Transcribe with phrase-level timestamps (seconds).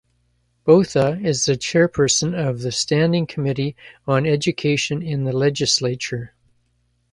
[0.63, 3.75] Botha is the chairperson of the Standing Committee
[4.07, 6.33] on Education in the legislature.